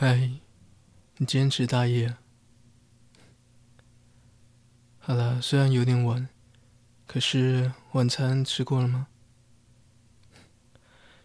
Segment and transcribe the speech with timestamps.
[0.00, 0.14] 嗨，
[1.16, 2.16] 你今天吃大夜？
[5.00, 6.28] 好了，虽然有点晚，
[7.04, 9.08] 可是晚餐吃过了吗？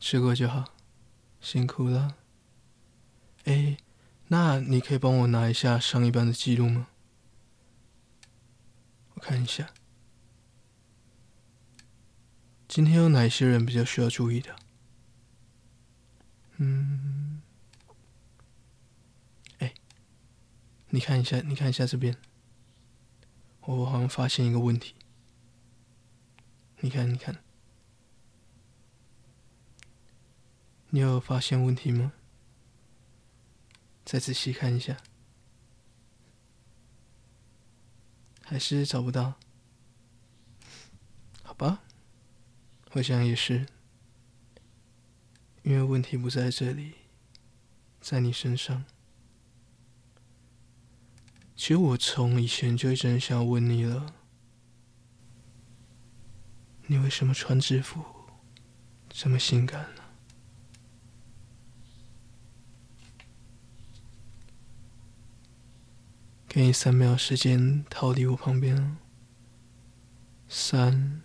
[0.00, 0.72] 吃过就好，
[1.42, 2.16] 辛苦了。
[3.44, 3.76] 哎，
[4.28, 6.86] 那你可以帮我拿一下上一班的记录吗？
[9.12, 9.74] 我看一下，
[12.66, 14.56] 今天有哪些人比较需要注意的？
[16.56, 17.23] 嗯。
[20.94, 22.16] 你看一下，你看一下这边，
[23.62, 24.94] 我好像发现一个问题。
[26.82, 27.42] 你看，你看，
[30.90, 32.12] 你有发现问题吗？
[34.04, 34.96] 再仔细看一下，
[38.44, 39.34] 还是找不到？
[41.42, 41.82] 好吧，
[42.92, 43.66] 我想也是，
[45.64, 46.94] 因为问题不在这里，
[48.00, 48.84] 在你身上。
[51.56, 54.14] 其实我从以前就一直很想问你了，
[56.86, 58.04] 你为什么穿制服
[59.08, 60.02] 这么性感呢？
[66.48, 68.96] 给你三秒时间逃离我旁边，
[70.48, 71.22] 三、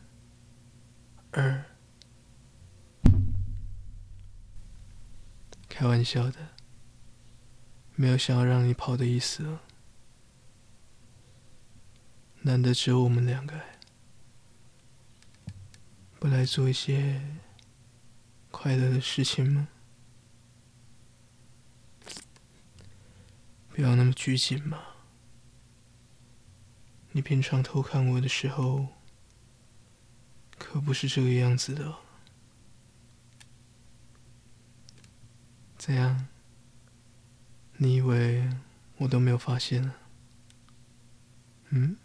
[1.32, 1.66] 二，
[5.68, 6.50] 开玩笑的，
[7.96, 9.62] 没有想要让你跑的意思了。
[12.42, 13.62] 难得只有我们两个，
[16.20, 17.22] 不来做一些
[18.50, 19.68] 快乐的事情吗？
[23.70, 24.78] 不要那么拘谨嘛！
[27.12, 28.88] 你平常偷看我的时候，
[30.58, 31.96] 可不是这个样子的。
[35.78, 36.28] 怎样？
[37.78, 38.50] 你以为
[38.98, 39.92] 我都没有发现？
[41.70, 41.98] 嗯？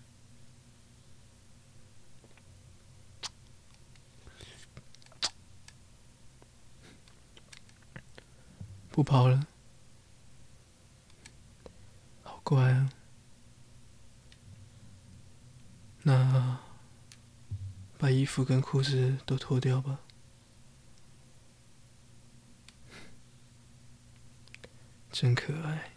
[8.95, 9.49] 不跑了，
[12.23, 12.93] 好乖啊！
[16.05, 16.61] 那
[17.99, 19.99] 把衣服跟裤子都脱掉吧，
[25.11, 25.91] 真可爱。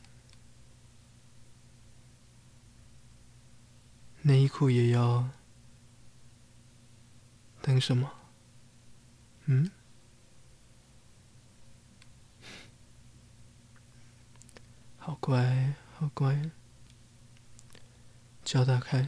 [4.23, 5.29] 内衣裤也要，
[7.61, 8.11] 等什么？
[9.45, 9.69] 嗯？
[15.07, 16.51] 好乖，好乖，
[18.43, 19.07] 脚打开，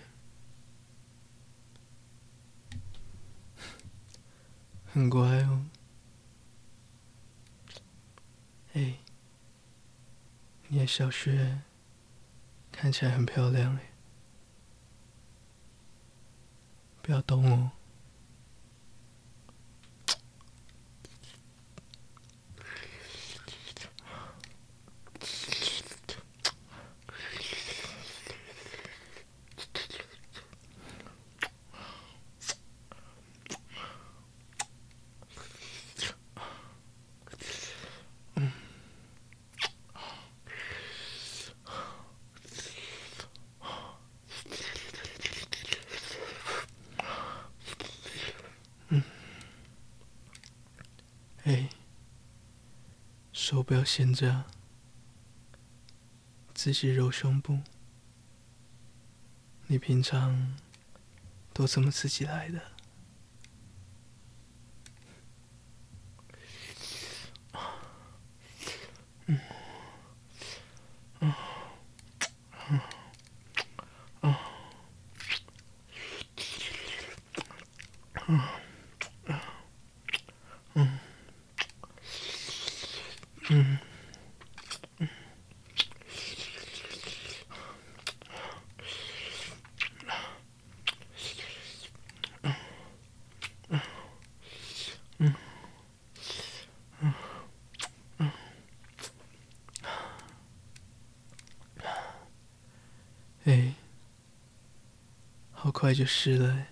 [4.94, 5.66] 很乖哦。
[8.72, 9.00] 哎，
[10.70, 11.64] 你的小穴
[12.72, 13.92] 看起来很漂亮哎，
[17.02, 17.72] 不要动哦。
[53.32, 54.46] 手不要闲着，
[56.56, 57.60] 自己揉胸部。
[59.68, 60.58] 你平常
[61.54, 62.60] 都怎么自己来的？
[69.28, 69.40] 嗯，
[71.20, 71.34] 嗯，
[74.22, 74.36] 嗯。
[78.30, 78.42] 嗯，
[105.80, 106.68] 快就湿了，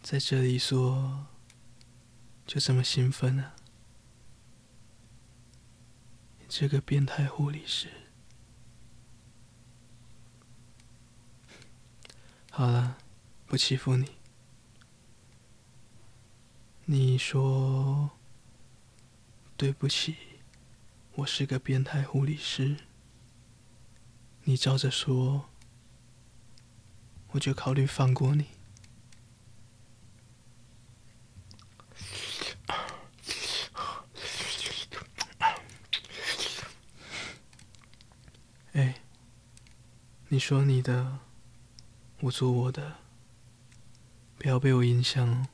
[0.00, 1.26] 在这里说，
[2.46, 3.54] 就这么兴奋啊？
[6.38, 7.90] 你这个变态护理师，
[12.50, 12.96] 好了，
[13.44, 14.12] 不欺负你。
[16.86, 18.12] 你说
[19.58, 20.16] 对不起，
[21.16, 22.78] 我是个变态护理师，
[24.44, 25.50] 你照着说，
[27.34, 28.46] 我就考虑放过你。
[38.72, 39.00] 哎，
[40.28, 41.18] 你说你的，
[42.20, 42.98] 我做我的，
[44.38, 45.48] 不要被我影响哦。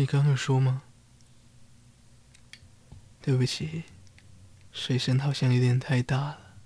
[0.00, 0.80] 你刚刚说吗？
[3.20, 3.84] 对不起，
[4.72, 6.56] 水声好像有点太大了。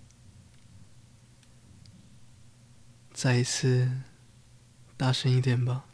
[3.12, 4.02] 再一次，
[4.96, 5.84] 大声一点吧。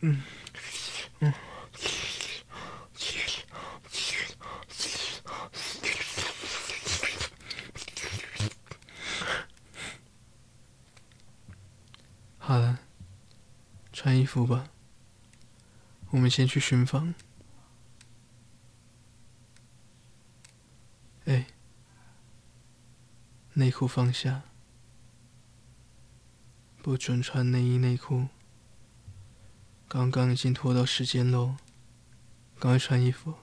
[0.00, 0.22] 嗯
[1.20, 1.32] 嗯。
[12.40, 12.78] 好了，
[14.00, 14.70] 穿衣服吧。
[16.10, 17.16] 我们先去巡房。
[21.24, 21.48] 哎，
[23.54, 24.44] 内裤放下，
[26.80, 28.28] 不准穿内衣内裤。
[29.88, 31.56] 刚刚已经拖到时间喽，
[32.60, 33.34] 赶快穿衣服。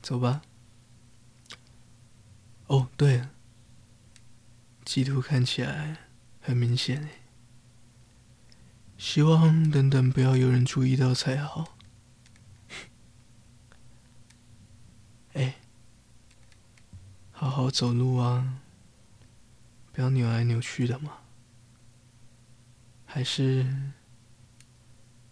[0.00, 0.42] 走吧。
[2.68, 3.32] 哦，对了。
[4.84, 6.07] 嫉妒看起来
[6.48, 7.08] 很明显诶，
[8.96, 11.76] 希望等等不要有人注意到才好。
[15.34, 15.56] 哎，
[17.32, 18.60] 好好走路啊，
[19.92, 21.18] 不要扭来扭去的嘛。
[23.04, 23.92] 还是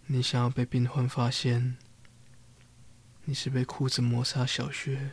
[0.09, 1.79] 你想要被病患发现
[3.25, 5.13] 你是被裤子摩擦小穴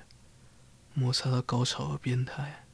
[0.94, 2.66] 摩擦到高潮的变态？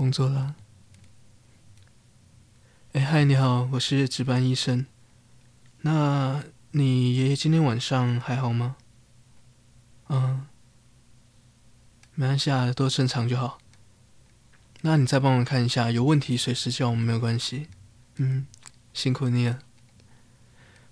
[0.00, 0.56] 工作了。
[2.94, 4.86] 哎，嗨，你好，我是值班医生。
[5.82, 8.76] 那你爷爷今天晚上还好吗？
[10.08, 10.46] 嗯，
[12.14, 13.58] 没关系啊，都正常就好。
[14.80, 17.68] 那你再帮我看一下，有问题随时叫我们，没有关系。
[18.16, 18.46] 嗯，
[18.94, 19.58] 辛苦你了。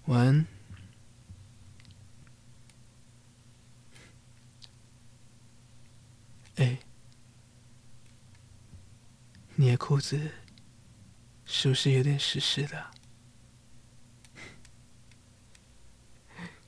[0.04, 0.46] 晚安。
[6.56, 6.80] 哎。
[9.60, 10.34] 你的裤子
[11.44, 12.92] 是不是有点湿湿的？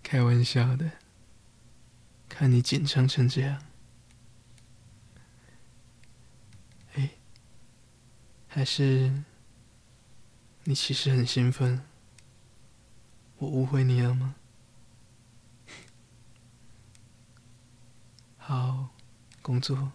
[0.03, 0.91] 开玩笑的，
[2.29, 3.63] 看你紧张成这样。
[6.95, 7.11] 哎，
[8.49, 9.23] 还是
[10.65, 11.87] 你其实很兴奋？
[13.37, 14.35] 我误会你了吗？
[18.37, 18.89] 好，
[19.41, 19.93] 工作。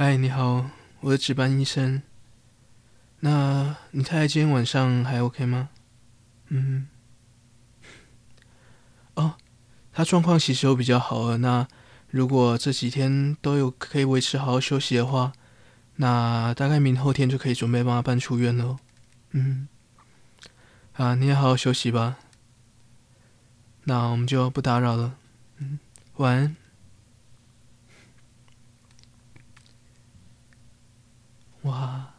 [0.00, 2.00] 嗨，你好，我是值班医生。
[3.18, 5.70] 那你太太今天晚上还 OK 吗？
[6.50, 6.86] 嗯。
[9.14, 9.34] 哦，
[9.92, 11.38] 她状况其实都比较好了。
[11.38, 11.66] 那
[12.10, 15.32] 如果这几天都有可以维持好好休息的话，
[15.96, 18.76] 那大概明后天就可以准备帮她办出院了。
[19.32, 19.66] 嗯。
[20.92, 22.18] 啊，你也好好休息吧。
[23.82, 25.16] 那我们就不打扰了。
[25.56, 25.80] 嗯，
[26.18, 26.56] 晚安。
[31.62, 32.14] 哇，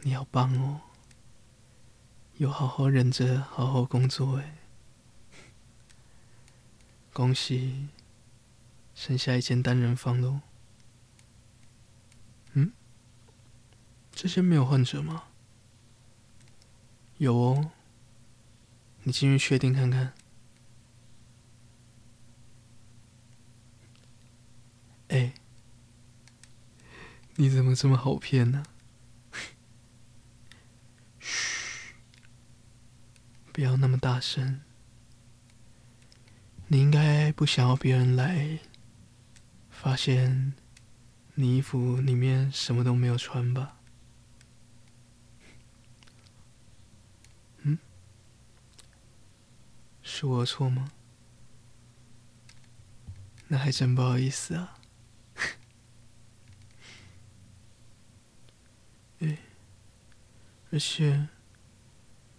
[0.00, 0.80] 你好棒哦！
[2.38, 4.56] 有好好忍着，好好工作哎。
[7.12, 7.88] 恭喜，
[8.94, 10.40] 剩下一间单人房喽。
[12.54, 12.72] 嗯？
[14.10, 15.24] 这些没有患者吗？
[17.18, 17.70] 有哦，
[19.02, 20.14] 你进去确定看看。
[25.08, 25.34] 哎。
[27.36, 28.62] 你怎么这么好骗呢？
[31.18, 31.94] 嘘，
[33.52, 34.60] 不要那么大声。
[36.68, 38.60] 你应该不想要别人来
[39.68, 40.54] 发现
[41.34, 43.78] 你衣服里面什么都没有穿吧？
[47.62, 47.78] 嗯？
[50.02, 50.92] 是我错吗？
[53.48, 54.78] 那还真不好意思啊。
[60.74, 61.28] 而且，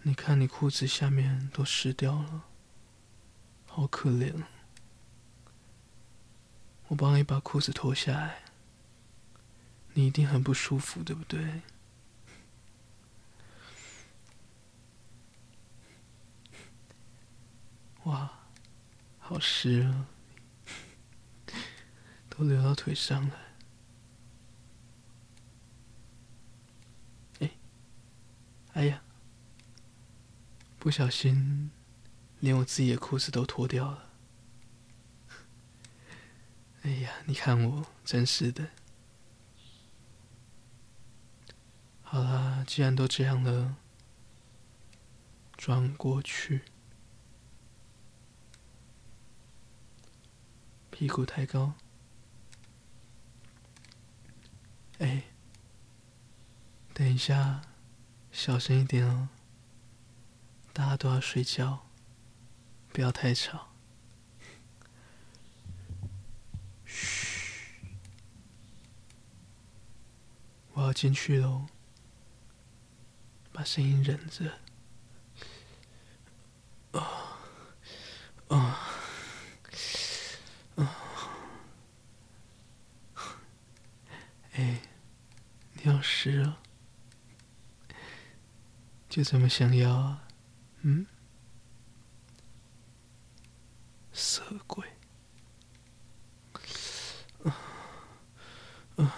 [0.01, 2.43] 你看你裤子下面都湿掉了，
[3.65, 4.43] 好可怜。
[6.89, 8.43] 我帮你把裤子脱下来，
[9.93, 11.61] 你一定很不舒服，对不对？
[18.03, 18.29] 哇，
[19.17, 20.07] 好湿啊，
[22.27, 23.39] 都流到腿上了。
[27.39, 27.49] 哎，
[28.75, 29.01] 哎呀，
[30.77, 31.71] 不小心
[32.41, 34.09] 连我自己的裤子都脱掉了。
[36.83, 38.67] 哎呀，你看我，真是的。
[42.03, 43.77] 好啦，既然都这样了，
[45.55, 46.63] 转过去。
[50.91, 51.75] 屁股抬高，
[54.99, 55.23] 哎，
[56.93, 57.61] 等一下，
[58.37, 59.29] 小声一点哦，
[60.73, 61.87] 大家都要睡觉，
[62.91, 63.69] 不要太吵。
[66.83, 67.95] 嘘，
[70.73, 71.67] 我要进去喽，
[73.53, 74.51] 把声音忍着。
[76.91, 77.39] 啊，
[78.49, 78.81] 啊。
[86.01, 86.57] 是啊，
[89.15, 90.27] 就这么想要啊？
[90.81, 91.05] 嗯？
[94.11, 94.85] 色鬼。
[98.97, 99.13] 嗯。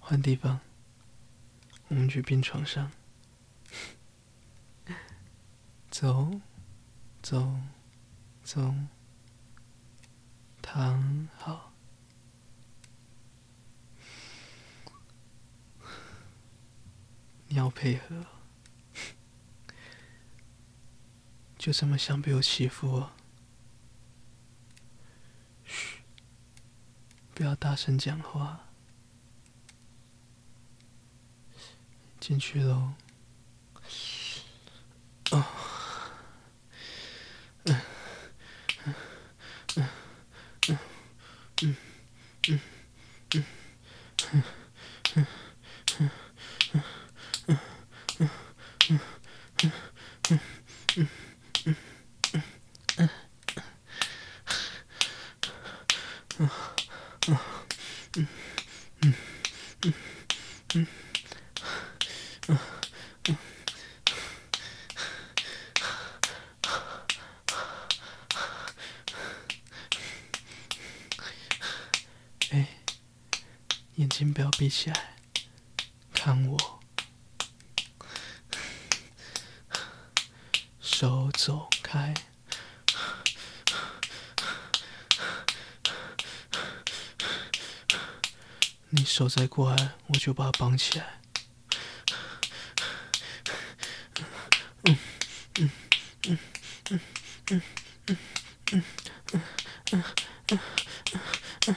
[0.00, 0.58] 换地方，
[1.86, 2.90] 我们去病床上。
[5.90, 6.40] 走，
[7.22, 7.60] 走，
[8.42, 8.74] 走，
[10.70, 11.72] 躺好。
[17.46, 18.26] 你要配合，
[21.56, 23.08] 就这么想被我欺负？
[25.64, 26.02] 嘘，
[27.32, 28.66] 不要大声讲话。
[32.20, 32.92] 进去喽。
[35.30, 35.67] 哦。
[41.62, 41.76] 음,
[42.50, 42.60] 음,
[43.34, 43.44] 음.
[46.00, 46.27] 음.
[72.50, 72.68] 哎。
[73.96, 75.16] 眼睛不要闭起来，
[76.14, 76.80] 看我，
[80.80, 82.14] 手走开，
[88.90, 91.18] 你手再过来，我就把它绑起来。
[94.84, 94.96] 嗯
[95.58, 95.70] 嗯
[96.28, 96.38] 嗯
[96.90, 97.00] 嗯嗯
[97.50, 97.60] 嗯
[98.06, 98.12] 嗯
[98.80, 98.92] 嗯
[99.92, 100.02] 嗯
[100.52, 100.60] 嗯
[101.66, 101.76] 嗯。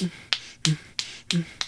[0.00, 1.67] Mm-hmm.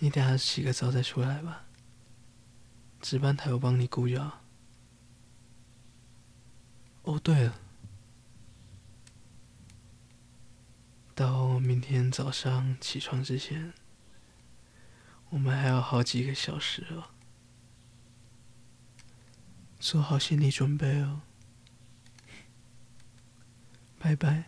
[0.00, 1.64] 你等下洗个澡再出来吧。
[3.00, 4.40] 值班台我帮你顾着。
[7.02, 7.54] 哦，对了，
[11.14, 13.72] 到明天早上起床之前，
[15.30, 17.10] 我们还有好几个小时哦。
[19.80, 21.22] 做好心理准备哦。
[23.98, 24.44] 拜拜。